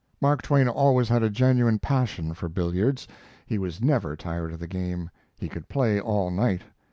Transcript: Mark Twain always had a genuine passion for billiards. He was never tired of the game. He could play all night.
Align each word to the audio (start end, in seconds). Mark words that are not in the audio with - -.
Mark 0.19 0.41
Twain 0.41 0.67
always 0.67 1.09
had 1.09 1.21
a 1.21 1.29
genuine 1.29 1.77
passion 1.77 2.33
for 2.33 2.49
billiards. 2.49 3.07
He 3.45 3.59
was 3.59 3.83
never 3.83 4.15
tired 4.15 4.51
of 4.51 4.59
the 4.59 4.65
game. 4.65 5.11
He 5.37 5.47
could 5.47 5.69
play 5.69 5.99
all 5.99 6.31
night. 6.31 6.61